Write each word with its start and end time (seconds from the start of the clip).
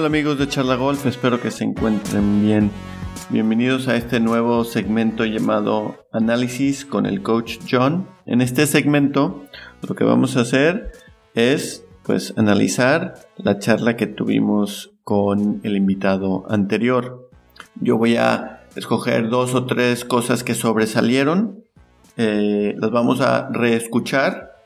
Hola 0.00 0.06
amigos 0.06 0.38
de 0.38 0.48
Charla 0.48 0.76
Golf, 0.76 1.04
espero 1.04 1.42
que 1.42 1.50
se 1.50 1.62
encuentren 1.62 2.40
bien. 2.40 2.70
Bienvenidos 3.28 3.86
a 3.86 3.96
este 3.96 4.18
nuevo 4.18 4.64
segmento 4.64 5.26
llamado 5.26 6.06
Análisis 6.10 6.86
con 6.86 7.04
el 7.04 7.20
coach 7.22 7.58
John. 7.70 8.08
En 8.24 8.40
este 8.40 8.66
segmento 8.66 9.44
lo 9.86 9.94
que 9.94 10.04
vamos 10.04 10.38
a 10.38 10.40
hacer 10.40 10.92
es 11.34 11.84
pues 12.02 12.32
analizar 12.38 13.16
la 13.36 13.58
charla 13.58 13.98
que 13.98 14.06
tuvimos 14.06 14.90
con 15.04 15.60
el 15.64 15.76
invitado 15.76 16.50
anterior. 16.50 17.28
Yo 17.78 17.98
voy 17.98 18.16
a 18.16 18.62
escoger 18.76 19.28
dos 19.28 19.54
o 19.54 19.66
tres 19.66 20.06
cosas 20.06 20.42
que 20.44 20.54
sobresalieron, 20.54 21.62
eh, 22.16 22.74
las 22.78 22.90
vamos 22.90 23.20
a 23.20 23.50
reescuchar 23.50 24.62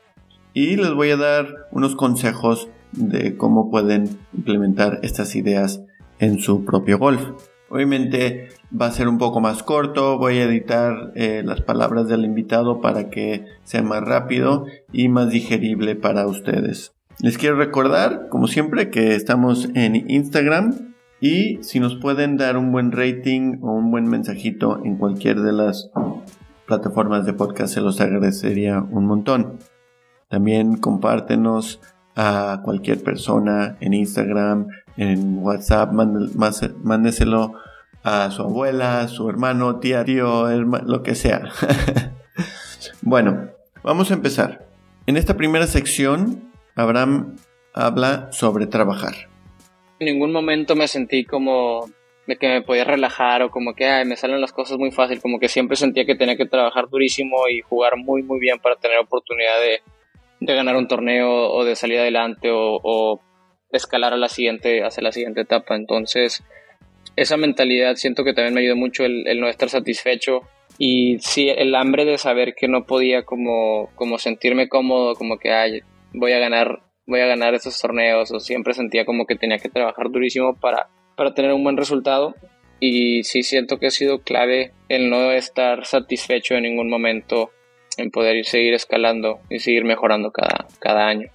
y 0.53 0.77
les 0.77 0.93
voy 0.93 1.11
a 1.11 1.17
dar 1.17 1.67
unos 1.73 1.97
consejos 1.97 2.69
de 2.95 3.37
cómo 3.37 3.69
pueden 3.69 4.09
implementar 4.33 4.99
estas 5.03 5.35
ideas 5.35 5.81
en 6.19 6.39
su 6.39 6.65
propio 6.65 6.97
golf. 6.97 7.21
Obviamente 7.69 8.49
va 8.79 8.87
a 8.87 8.91
ser 8.91 9.07
un 9.07 9.17
poco 9.17 9.41
más 9.41 9.63
corto, 9.63 10.17
voy 10.17 10.37
a 10.37 10.43
editar 10.43 11.11
eh, 11.15 11.41
las 11.43 11.61
palabras 11.61 12.07
del 12.07 12.23
invitado 12.23 12.79
para 12.79 13.09
que 13.09 13.45
sea 13.63 13.81
más 13.81 14.01
rápido 14.01 14.65
y 14.91 15.09
más 15.09 15.29
digerible 15.29 15.95
para 15.95 16.27
ustedes. 16.27 16.93
Les 17.19 17.37
quiero 17.37 17.55
recordar, 17.55 18.27
como 18.29 18.47
siempre, 18.47 18.89
que 18.89 19.15
estamos 19.15 19.69
en 19.73 20.09
Instagram 20.09 20.93
y 21.21 21.63
si 21.63 21.79
nos 21.79 21.95
pueden 21.95 22.37
dar 22.37 22.57
un 22.57 22.71
buen 22.71 22.91
rating 22.91 23.59
o 23.61 23.71
un 23.71 23.89
buen 23.89 24.05
mensajito 24.05 24.83
en 24.83 24.97
cualquier 24.97 25.39
de 25.41 25.53
las 25.53 25.89
plataformas 26.67 27.25
de 27.25 27.33
podcast, 27.33 27.73
se 27.73 27.81
los 27.81 28.01
agradecería 28.01 28.79
un 28.79 29.05
montón. 29.05 29.57
También 30.29 30.77
compártenos 30.77 31.79
a 32.15 32.61
cualquier 32.63 33.03
persona 33.03 33.77
en 33.81 33.93
Instagram, 33.93 34.67
en 34.97 35.39
WhatsApp, 35.39 35.91
mándeselo 35.91 37.55
a 38.03 38.31
su 38.31 38.43
abuela, 38.43 39.07
su 39.07 39.29
hermano, 39.29 39.79
tía, 39.79 40.05
tío, 40.05 40.47
lo 40.47 41.03
que 41.03 41.15
sea. 41.15 41.49
bueno, 43.01 43.49
vamos 43.83 44.11
a 44.11 44.13
empezar. 44.13 44.65
En 45.07 45.17
esta 45.17 45.35
primera 45.35 45.67
sección, 45.67 46.51
Abraham 46.75 47.35
habla 47.73 48.31
sobre 48.31 48.67
trabajar. 48.67 49.13
En 49.99 50.07
ningún 50.07 50.31
momento 50.31 50.75
me 50.75 50.87
sentí 50.87 51.25
como 51.25 51.89
de 52.27 52.37
que 52.37 52.47
me 52.47 52.61
podía 52.61 52.83
relajar 52.83 53.43
o 53.43 53.51
como 53.51 53.75
que 53.75 54.03
me 54.05 54.15
salen 54.15 54.41
las 54.41 54.51
cosas 54.51 54.77
muy 54.77 54.91
fácil, 54.91 55.21
como 55.21 55.39
que 55.39 55.47
siempre 55.47 55.77
sentía 55.77 56.05
que 56.05 56.15
tenía 56.15 56.37
que 56.37 56.45
trabajar 56.45 56.89
durísimo 56.89 57.47
y 57.47 57.61
jugar 57.61 57.97
muy 57.97 58.23
muy 58.23 58.39
bien 58.39 58.59
para 58.59 58.77
tener 58.77 58.97
oportunidad 58.97 59.59
de, 59.59 59.81
de 60.45 60.55
ganar 60.55 60.75
un 60.75 60.87
torneo 60.87 61.51
o 61.51 61.65
de 61.65 61.75
salir 61.75 61.99
adelante 61.99 62.49
o, 62.51 63.21
escalar 63.71 64.13
a 64.13 64.17
la 64.17 64.29
siguiente, 64.29 64.83
hacia 64.83 65.03
la 65.03 65.11
siguiente 65.11 65.41
etapa. 65.41 65.75
Entonces, 65.75 66.43
esa 67.15 67.35
mentalidad 67.35 67.95
siento 67.95 68.23
que 68.23 68.33
también 68.33 68.53
me 68.53 68.61
ayudó 68.61 68.77
mucho 68.77 69.03
el, 69.03 69.25
no 69.39 69.49
estar 69.49 69.69
satisfecho 69.69 70.41
y 70.77 71.17
sí, 71.19 71.49
el 71.49 71.75
hambre 71.75 72.05
de 72.05 72.17
saber 72.17 72.55
que 72.55 72.67
no 72.67 72.85
podía 72.85 73.23
como, 73.23 73.89
como 73.95 74.17
sentirme 74.17 74.69
cómodo, 74.69 75.15
como 75.15 75.37
que 75.37 75.51
Ay, 75.51 75.81
voy 76.13 76.31
a 76.31 76.39
ganar, 76.39 76.83
voy 77.05 77.19
a 77.19 77.27
ganar 77.27 77.53
esos 77.53 77.79
torneos, 77.79 78.31
o 78.31 78.39
siempre 78.39 78.73
sentía 78.73 79.05
como 79.05 79.25
que 79.25 79.35
tenía 79.35 79.57
que 79.57 79.69
trabajar 79.69 80.09
durísimo 80.09 80.57
para, 80.57 80.87
para 81.17 81.33
tener 81.33 81.51
un 81.51 81.63
buen 81.63 81.77
resultado. 81.77 82.35
Y 82.79 83.23
sí 83.23 83.43
siento 83.43 83.77
que 83.77 83.87
ha 83.87 83.91
sido 83.91 84.21
clave 84.21 84.73
el 84.89 85.09
no 85.09 85.31
estar 85.31 85.85
satisfecho 85.85 86.55
en 86.55 86.63
ningún 86.63 86.89
momento 86.89 87.51
en 87.97 88.11
poder 88.11 88.45
seguir 88.45 88.73
escalando 88.73 89.39
y 89.49 89.59
seguir 89.59 89.85
mejorando 89.85 90.31
cada, 90.31 90.67
cada 90.79 91.07
año. 91.07 91.29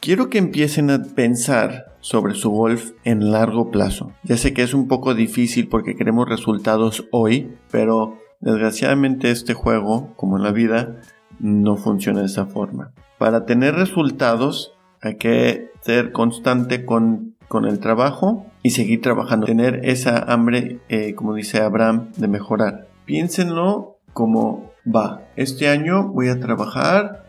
Quiero 0.00 0.30
que 0.30 0.38
empiecen 0.38 0.90
a 0.90 1.02
pensar 1.02 1.96
sobre 2.00 2.34
su 2.34 2.50
golf 2.50 2.92
en 3.04 3.32
largo 3.32 3.70
plazo. 3.70 4.12
Ya 4.22 4.36
sé 4.36 4.54
que 4.54 4.62
es 4.62 4.74
un 4.74 4.86
poco 4.86 5.14
difícil 5.14 5.68
porque 5.68 5.96
queremos 5.96 6.28
resultados 6.28 7.08
hoy, 7.10 7.56
pero 7.72 8.18
desgraciadamente 8.40 9.30
este 9.30 9.54
juego, 9.54 10.14
como 10.16 10.36
en 10.36 10.44
la 10.44 10.52
vida, 10.52 11.00
no 11.40 11.76
funciona 11.76 12.20
de 12.20 12.26
esa 12.26 12.46
forma. 12.46 12.92
Para 13.18 13.46
tener 13.46 13.74
resultados 13.74 14.74
hay 15.02 15.16
que 15.16 15.70
ser 15.80 16.12
constante 16.12 16.84
con, 16.84 17.34
el 17.64 17.80
trabajo 17.80 18.46
y 18.62 18.70
seguir 18.70 19.00
trabajando. 19.00 19.46
Tener 19.46 19.80
esa 19.84 20.18
hambre, 20.18 20.80
eh, 20.88 21.14
como 21.14 21.34
dice 21.34 21.62
Abraham, 21.62 22.12
de 22.16 22.28
mejorar. 22.28 22.86
Piénsenlo 23.06 23.98
como 24.12 24.72
va, 24.86 25.28
este 25.36 25.68
año 25.68 26.08
voy 26.08 26.28
a 26.28 26.40
trabajar 26.40 27.26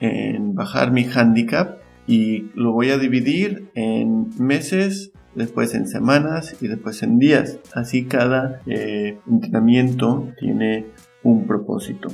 en 0.00 0.54
bajar 0.54 0.90
mi 0.90 1.04
handicap 1.04 1.78
y 2.06 2.50
lo 2.54 2.72
voy 2.72 2.90
a 2.90 2.98
dividir 2.98 3.70
en 3.74 4.30
meses, 4.38 5.12
después 5.34 5.74
en 5.74 5.88
semanas 5.88 6.56
y 6.60 6.68
después 6.68 7.02
en 7.02 7.18
días. 7.18 7.58
Así 7.74 8.04
cada 8.04 8.60
eh, 8.66 9.18
entrenamiento 9.30 10.28
tiene 10.38 10.86
un 11.22 11.46
propósito. 11.46 12.08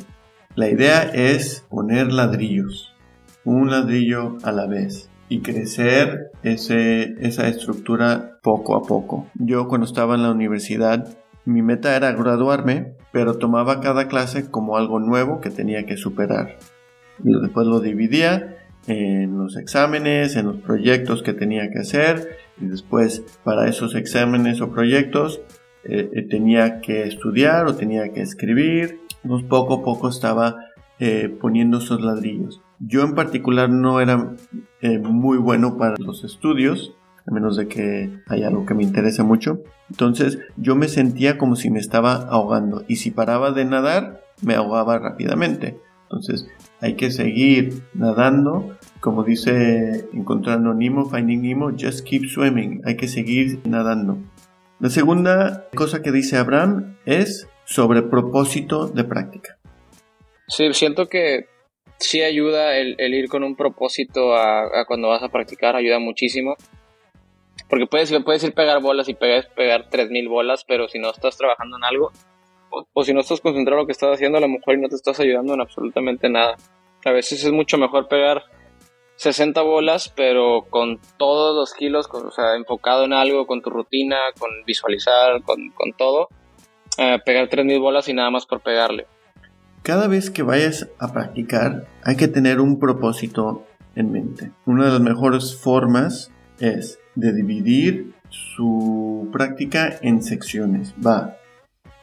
La 0.54 0.68
idea 0.68 1.02
es 1.02 1.64
poner 1.68 2.12
ladrillos, 2.12 2.94
un 3.44 3.70
ladrillo 3.70 4.38
a 4.42 4.52
la 4.52 4.66
vez 4.66 5.10
y 5.28 5.40
crecer 5.40 6.32
esa 6.42 7.48
estructura 7.48 8.38
poco 8.42 8.74
a 8.74 8.82
poco. 8.82 9.28
Yo 9.34 9.68
cuando 9.68 9.86
estaba 9.86 10.16
en 10.16 10.24
la 10.24 10.32
universidad, 10.32 11.08
mi 11.50 11.62
meta 11.62 11.94
era 11.96 12.12
graduarme 12.12 12.94
pero 13.12 13.38
tomaba 13.38 13.80
cada 13.80 14.08
clase 14.08 14.50
como 14.50 14.76
algo 14.76 15.00
nuevo 15.00 15.40
que 15.40 15.50
tenía 15.50 15.86
que 15.86 15.96
superar. 15.96 16.58
Y 17.22 17.32
después 17.40 17.66
lo 17.66 17.80
dividía 17.80 18.56
en 18.86 19.36
los 19.36 19.56
exámenes, 19.56 20.36
en 20.36 20.46
los 20.46 20.56
proyectos 20.56 21.22
que 21.22 21.34
tenía 21.34 21.70
que 21.70 21.80
hacer 21.80 22.38
y 22.60 22.66
después 22.66 23.22
para 23.44 23.68
esos 23.68 23.94
exámenes 23.94 24.60
o 24.60 24.70
proyectos 24.70 25.42
eh, 25.84 26.10
eh, 26.14 26.22
tenía 26.28 26.80
que 26.80 27.02
estudiar 27.02 27.66
o 27.66 27.74
tenía 27.74 28.12
que 28.12 28.22
escribir. 28.22 29.00
Poco 29.48 29.74
a 29.74 29.82
poco 29.82 30.08
estaba 30.08 30.56
eh, 30.98 31.28
poniendo 31.40 31.78
esos 31.78 32.00
ladrillos. 32.00 32.62
Yo 32.78 33.02
en 33.02 33.14
particular 33.14 33.68
no 33.68 34.00
era 34.00 34.34
muy 35.02 35.36
bueno 35.36 35.76
para 35.76 35.96
los 35.98 36.24
estudios, 36.24 36.94
a 37.26 37.32
menos 37.32 37.56
de 37.56 37.69
que 37.69 38.10
haya 38.28 38.48
algo 38.48 38.66
que 38.66 38.75
me 38.75 38.82
interese 38.82 39.22
mucho. 39.22 39.62
Entonces 39.91 40.38
yo 40.56 40.76
me 40.76 40.88
sentía 40.88 41.38
como 41.38 41.56
si 41.56 41.70
me 41.70 41.78
estaba 41.78 42.14
ahogando 42.14 42.84
y 42.88 42.97
si 42.97 43.10
paraba 43.10 43.53
de 43.53 43.64
nadar 43.64 44.22
me 44.42 44.54
ahogaba 44.54 44.98
rápidamente. 44.98 45.78
Entonces 46.04 46.48
hay 46.80 46.94
que 46.94 47.10
seguir 47.10 47.82
nadando, 47.94 48.76
como 49.00 49.22
dice 49.22 50.09
encontrando 50.12 50.75
Nemo, 50.75 51.09
Finding 51.09 51.42
Nemo, 51.42 51.70
just 51.70 52.04
keep 52.04 52.26
swimming, 52.26 52.82
hay 52.84 52.97
que 52.97 53.06
seguir 53.06 53.60
nadando. 53.64 54.19
La 54.80 54.88
segunda 54.88 55.69
cosa 55.75 56.03
que 56.03 56.10
dice 56.10 56.38
Abraham 56.38 56.97
es 57.04 57.47
sobre 57.64 58.03
propósito 58.03 58.88
de 58.88 59.04
práctica. 59.04 59.59
Sí, 60.48 60.72
siento 60.72 61.06
que 61.06 61.47
sí 61.98 62.22
ayuda 62.22 62.76
el, 62.76 62.97
ir 62.98 63.28
con 63.28 63.44
un 63.44 63.54
propósito 63.54 64.34
a, 64.34 64.84
cuando 64.86 65.09
vas 65.09 65.22
a 65.22 65.28
practicar, 65.28 65.76
ayuda 65.76 65.98
muchísimo. 65.98 66.56
Porque 67.70 67.86
puedes, 67.86 68.12
puedes 68.25 68.42
ir 68.42 68.53
pegar 68.53 68.82
bolas 68.82 69.08
y 69.08 69.14
pegar, 69.14 69.48
pegar 69.54 69.88
3000 69.88 70.28
bolas, 70.28 70.64
pero 70.66 70.88
si 70.88 70.98
no 70.98 71.10
estás 71.10 71.36
trabajando 71.36 71.76
en 71.76 71.84
algo, 71.84 72.10
o, 72.70 73.04
si 73.04 73.14
no 73.14 73.20
estás 73.20 73.41
concentrado 73.41 73.78
en 73.78 73.82
lo 73.82 73.86
que 73.86 73.92
estás 73.92 74.14
haciendo, 74.14 74.39
a 74.39 74.41
lo 74.41 74.48
mejor 74.48 74.78
no 74.78 74.89
te 74.89 74.97
estás 74.97 75.18
ayudando 75.21 75.54
en 75.54 75.60
absolutamente 75.60 76.28
nada. 76.28 76.56
A 77.04 77.12
veces 77.12 77.44
es 77.44 77.53
mucho 77.53 77.78
mejor 77.78 78.09
pegar 78.09 78.42
60 79.16 79.60
bolas, 79.62 80.12
pero 80.15 80.66
con 80.68 81.00
todos 81.16 81.54
los 81.54 81.74
kilos, 81.74 82.09
o 82.12 82.30
sea, 82.30 82.56
enfocado 82.56 83.04
en 83.04 83.12
algo, 83.12 83.47
con 83.47 83.62
tu 83.62 83.71
rutina, 83.71 84.16
con 84.39 84.50
visualizar, 84.66 85.42
con, 85.42 85.92
todo, 85.97 86.28
eh, 86.98 87.18
pegar 87.24 87.48
3000 87.48 87.80
bolas 87.80 88.09
y 88.09 88.15
nada 88.15 88.30
más 88.30 88.47
por 88.47 88.60
pegarle. 88.60 89.06
Cada 89.83 90.09
vez 90.09 90.30
que 90.30 90.42
vayas 90.42 90.89
a 90.98 91.12
practicar, 91.12 91.86
hay 92.04 92.16
que 92.16 92.28
tener 92.28 92.60
un 92.60 92.78
propósito 92.78 93.65
en 93.94 94.12
mente. 94.12 94.53
Una 94.66 94.86
de 94.86 94.92
las 94.92 95.00
mejores 95.00 95.56
formas 95.56 96.30
es 96.59 96.98
de 97.20 97.32
dividir 97.32 98.14
su 98.28 99.28
práctica 99.32 99.98
en 100.02 100.22
secciones. 100.22 100.94
Va, 101.04 101.36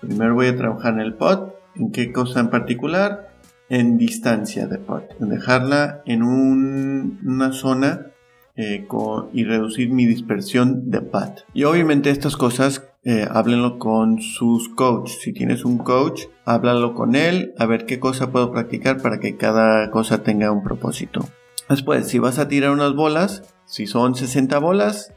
primero 0.02 0.36
voy 0.36 0.48
a 0.48 0.56
trabajar 0.56 0.94
en 0.94 1.00
el 1.02 1.14
pot, 1.14 1.56
en 1.76 1.92
qué 1.92 2.12
cosa 2.12 2.40
en 2.40 2.50
particular, 2.50 3.36
en 3.70 3.98
distancia 3.98 4.68
de 4.68 4.78
pot, 4.78 5.04
en 5.20 5.30
dejarla 5.30 6.02
en 6.06 6.24
una 6.24 7.52
zona 7.52 8.08
eh, 8.56 8.88
y 9.34 9.44
reducir 9.44 9.92
mi 9.92 10.06
dispersión 10.06 10.90
de 10.90 11.02
pot. 11.02 11.46
Y 11.54 11.64
obviamente 11.66 12.10
estas 12.10 12.38
cosas 12.38 12.84
eh, 13.10 13.26
háblenlo 13.30 13.80
con 13.80 14.22
sus 14.22 14.68
coaches. 14.68 15.20
Si 15.22 15.32
tienes 15.32 15.64
un 15.64 15.78
coach, 15.78 16.24
háblalo 16.44 16.94
con 16.94 17.16
él 17.16 17.54
a 17.58 17.66
ver 17.66 17.86
qué 17.86 18.02
cosa 18.02 18.34
puedo 18.34 18.52
practicar 18.52 19.02
para 19.02 19.20
que 19.20 19.38
cada 19.38 19.90
cosa 19.92 20.24
tenga 20.24 20.52
un 20.52 20.62
propósito. 20.62 21.22
Después, 21.70 22.08
si 22.08 22.20
vas 22.20 22.38
a 22.38 22.50
tirar 22.50 22.72
unas 22.72 22.96
bolas, 22.96 23.56
si 23.68 23.86
son 23.86 24.16
60 24.16 24.58
bolas, 24.60 25.14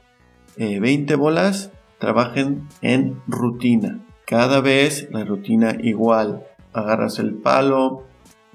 20 0.58 1.12
eh, 1.12 1.16
bolas, 1.16 1.70
trabajen 1.98 2.68
en 2.82 3.22
rutina. 3.26 4.00
Cada 4.26 4.60
vez 4.60 5.08
la 5.10 5.24
rutina 5.24 5.76
igual. 5.80 6.44
Agarras 6.72 7.18
el 7.18 7.34
palo, 7.34 8.04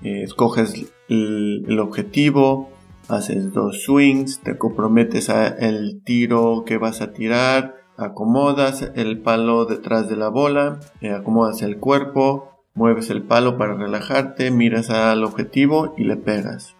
eh, 0.04 0.24
escoges 0.24 0.86
el, 1.10 1.80
objetivo, 1.80 2.70
haces 3.08 3.54
dos 3.54 3.84
swings, 3.84 4.42
te 4.42 4.58
comprometes 4.58 5.30
a 5.30 5.48
el 5.48 6.02
tiro 6.04 6.64
que 6.66 6.78
vas 6.78 7.02
a 7.02 7.14
tirar, 7.14 7.76
acomodas 7.98 8.92
el 8.96 9.20
palo 9.20 9.66
detrás 9.66 10.10
de 10.10 10.18
la 10.18 10.30
bola, 10.30 10.80
eh, 11.02 11.12
acomodas 11.12 11.62
el 11.62 11.78
cuerpo, 11.78 12.52
mueves 12.74 13.10
el 13.10 13.24
palo 13.24 13.58
para 13.58 13.76
relajarte, 13.76 14.52
miras 14.52 14.90
al 14.90 15.24
objetivo 15.24 15.94
y 15.98 16.04
le 16.04 16.18
pegas. 16.18 16.75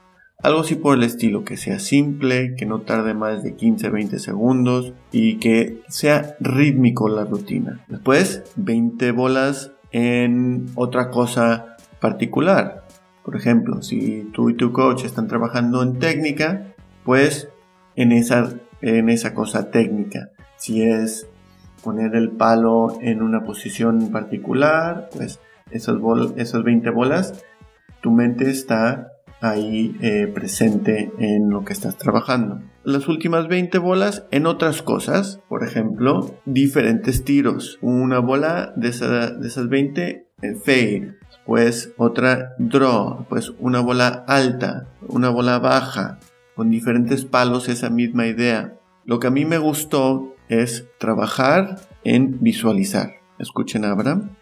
Algo 0.46 0.60
así 0.60 0.76
por 0.76 0.96
el 0.96 1.02
estilo, 1.02 1.44
que 1.44 1.58
sea 1.58 1.80
simple, 1.80 2.54
que 2.56 2.68
no 2.68 2.82
tarde 2.82 3.16
más 3.16 3.42
de 3.42 3.58
15-20 3.58 4.20
segundos 4.20 4.94
y 5.12 5.40
que 5.40 5.82
sea 5.88 6.36
rítmico 6.40 7.10
la 7.10 7.26
rutina. 7.26 7.84
Después, 7.88 8.44
20 8.56 9.12
bolas 9.12 9.72
en 9.92 10.68
otra 10.76 11.10
cosa 11.10 11.78
particular. 12.00 12.86
Por 13.24 13.36
ejemplo, 13.36 13.82
si 13.82 14.30
tú 14.36 14.52
y 14.52 14.54
tu 14.54 14.72
coach 14.72 15.04
están 15.04 15.28
trabajando 15.28 15.82
en 15.82 15.98
técnica, 15.98 16.76
pues 17.04 17.50
en 17.96 18.12
esa, 18.12 18.54
en 18.82 19.10
esa 19.10 19.34
cosa 19.34 19.72
técnica. 19.72 20.30
Si 20.58 20.84
es 20.84 21.28
poner 21.84 22.16
el 22.16 22.30
palo 22.30 23.00
en 23.02 23.24
una 23.24 23.44
posición 23.46 24.12
particular, 24.12 25.10
pues 25.12 25.40
esas, 25.72 25.96
esas 26.36 26.64
20 26.64 26.88
bolas, 26.92 27.44
tu 28.02 28.12
mente 28.12 28.52
está 28.52 29.15
ahí 29.42 29.96
eh, 30.02 30.28
presente 30.34 31.12
en 31.20 31.50
lo 31.50 31.64
que 31.64 31.74
estás 31.74 31.98
trabajando. 31.98 32.62
Las 32.84 33.08
últimas 33.08 33.48
20 33.48 33.78
bolas 33.80 34.26
en 34.32 34.46
otras 34.46 34.82
cosas, 34.82 35.42
por 35.50 35.64
ejemplo, 35.64 36.36
diferentes 36.46 37.24
tiros. 37.24 37.78
Una 37.82 38.20
bola 38.20 38.74
de, 38.76 38.92
de 38.92 39.48
esas 39.48 39.70
20 39.70 40.28
en 40.42 40.60
fade, 40.60 41.16
pues 41.46 41.94
otra 41.98 42.56
draw, 42.58 43.26
pues 43.30 43.54
una 43.60 43.80
bola 43.80 44.26
alta, 44.28 44.88
una 45.08 45.30
bola 45.30 45.60
baja, 45.60 46.20
con 46.56 46.70
diferentes 46.70 47.26
palos 47.26 47.70
esa 47.70 47.90
misma 47.90 48.28
idea. 48.28 48.76
Lo 49.04 49.20
que 49.20 49.28
a 49.28 49.32
mí 49.32 49.46
me 49.46 49.58
gustó 49.58 50.36
es 50.48 50.88
trabajar 51.00 51.80
en 52.04 52.40
visualizar. 52.42 53.16
Escuchen 53.40 53.86
Abraham. 53.86 54.36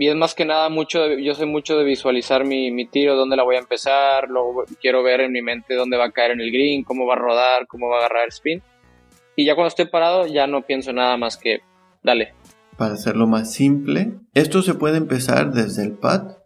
Y 0.00 0.06
es 0.06 0.14
más 0.14 0.36
que 0.36 0.44
nada 0.44 0.68
mucho, 0.68 1.08
yo 1.18 1.34
soy 1.34 1.46
mucho 1.46 1.76
de 1.76 1.82
visualizar 1.82 2.44
mi, 2.44 2.70
mi 2.70 2.86
tiro, 2.86 3.16
dónde 3.16 3.34
la 3.34 3.42
voy 3.42 3.56
a 3.56 3.58
empezar, 3.58 4.28
luego 4.28 4.64
quiero 4.80 5.02
ver 5.02 5.22
en 5.22 5.32
mi 5.32 5.42
mente 5.42 5.74
dónde 5.74 5.96
va 5.96 6.04
a 6.04 6.12
caer 6.12 6.30
en 6.30 6.40
el 6.40 6.52
green, 6.52 6.84
cómo 6.84 7.04
va 7.04 7.14
a 7.14 7.18
rodar, 7.18 7.66
cómo 7.66 7.88
va 7.88 7.96
a 7.96 7.98
agarrar 7.98 8.22
el 8.22 8.28
spin. 8.28 8.62
Y 9.34 9.44
ya 9.44 9.56
cuando 9.56 9.70
estoy 9.70 9.86
parado 9.86 10.28
ya 10.28 10.46
no 10.46 10.62
pienso 10.62 10.92
nada 10.92 11.16
más 11.16 11.36
que, 11.36 11.62
dale. 12.04 12.32
Para 12.76 12.94
hacerlo 12.94 13.26
más 13.26 13.52
simple, 13.52 14.12
esto 14.34 14.62
se 14.62 14.74
puede 14.74 14.98
empezar 14.98 15.52
desde 15.52 15.82
el 15.82 15.94
pad, 15.94 16.36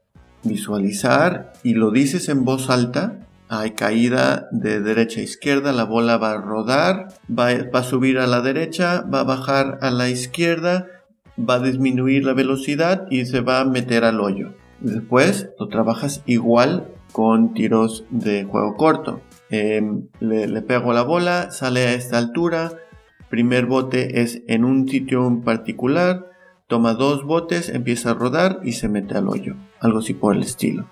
visualizar 0.45 1.53
y 1.63 1.75
lo 1.75 1.91
dices 1.91 2.31
en 2.31 2.47
voz 2.47 2.71
alta. 2.71 3.19
Hay 3.51 3.73
caída 3.73 4.49
de 4.51 4.81
derecha 4.81 5.21
a 5.21 5.25
izquierda, 5.25 5.75
la 5.75 5.85
bola 5.85 6.17
va 6.17 6.33
a 6.33 6.41
rodar, 6.41 7.09
va, 7.29 7.51
va 7.65 7.81
a 7.81 7.85
subir 7.85 8.19
a 8.19 8.27
la 8.27 8.41
derecha, 8.41 9.03
va 9.03 9.21
a 9.21 9.25
bajar 9.25 9.79
a 9.83 9.91
la 9.91 10.09
izquierda 10.09 11.02
va 11.39 11.55
a 11.55 11.61
disminuir 11.61 12.25
la 12.25 12.35
velocidad 12.35 13.07
y 13.11 13.25
se 13.27 13.41
va 13.41 13.61
a 13.61 13.65
meter 13.65 14.05
al 14.05 14.21
hoyo. 14.21 14.53
Después 14.81 15.51
lo 15.59 15.69
trabajas 15.69 16.23
igual 16.27 16.89
con 17.13 17.55
tiros 17.55 18.05
de 18.11 18.45
juego 18.45 18.77
corto. 18.77 19.21
Em, 19.51 20.09
le, 20.19 20.63
pego 20.63 20.93
la 20.93 21.03
bola, 21.03 21.51
sale 21.51 21.87
a 21.87 21.95
esta 21.95 22.19
altura, 22.19 22.73
primer 23.29 23.67
bote 23.67 24.23
es 24.23 24.43
en 24.49 24.65
un 24.65 24.89
sitio 24.89 25.27
en 25.27 25.43
particular, 25.43 26.27
toma 26.67 26.95
dos 26.95 27.25
botes, 27.25 27.69
empieza 27.69 28.11
a 28.11 28.15
rodar 28.15 28.61
y 28.65 28.73
se 28.73 28.89
mete 28.89 29.17
al 29.17 29.29
hoyo. 29.29 29.57
Algo 29.81 29.99
así 29.99 30.15
por 30.15 30.35
el 30.35 30.43
estilo. 30.43 30.87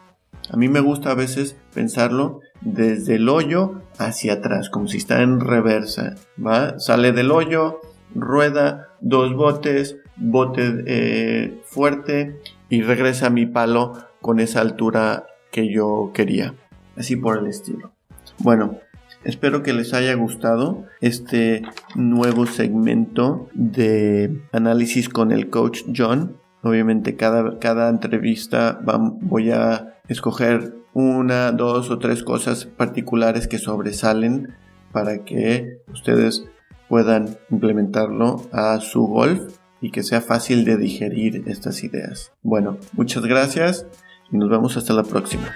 A 0.52 0.56
mí 0.56 0.68
me 0.68 0.80
gusta 0.80 1.12
a 1.12 1.14
veces 1.14 1.56
pensarlo 1.74 2.40
desde 2.60 3.16
el 3.16 3.28
hoyo 3.28 3.82
hacia 3.98 4.34
atrás, 4.34 4.68
como 4.68 4.88
si 4.88 4.98
está 4.98 5.22
en 5.22 5.40
reversa. 5.40 6.16
¿va? 6.44 6.78
Sale 6.78 7.12
del 7.12 7.30
hoyo, 7.30 7.80
rueda, 8.14 8.88
dos 9.00 9.34
botes, 9.34 9.96
bote 10.20 10.84
eh, 10.86 11.60
fuerte 11.64 12.40
y 12.68 12.82
regresa 12.82 13.30
mi 13.30 13.46
palo 13.46 13.94
con 14.20 14.38
esa 14.38 14.60
altura 14.60 15.26
que 15.50 15.72
yo 15.72 16.12
quería. 16.14 16.54
Así 16.96 17.16
por 17.16 17.38
el 17.38 17.46
estilo. 17.46 17.92
Bueno, 18.38 18.78
espero 19.24 19.62
que 19.62 19.72
les 19.72 19.94
haya 19.94 20.14
gustado 20.14 20.84
este 21.00 21.62
nuevo 21.94 22.46
segmento 22.46 23.48
de 23.54 24.40
análisis 24.52 25.08
con 25.08 25.32
el 25.32 25.50
coach 25.50 25.82
John. 25.96 26.36
Obviamente 26.62 27.16
cada, 27.16 27.58
cada 27.58 27.88
entrevista 27.88 28.80
voy 29.20 29.50
a 29.50 29.98
escoger 30.08 30.74
una, 30.92 31.52
dos 31.52 31.90
o 31.90 31.98
tres 31.98 32.22
cosas 32.22 32.66
particulares 32.66 33.48
que 33.48 33.58
sobresalen 33.58 34.54
para 34.92 35.24
que 35.24 35.78
ustedes 35.92 36.44
puedan 36.88 37.38
implementarlo 37.50 38.48
a 38.52 38.80
su 38.80 39.06
golf 39.06 39.59
y 39.80 39.90
que 39.90 40.02
sea 40.02 40.20
fácil 40.20 40.64
de 40.64 40.76
digerir 40.76 41.44
estas 41.46 41.82
ideas. 41.84 42.32
Bueno, 42.42 42.78
muchas 42.92 43.24
gracias 43.24 43.86
y 44.30 44.36
nos 44.36 44.50
vemos 44.50 44.76
hasta 44.76 44.92
la 44.92 45.04
próxima. 45.04 45.54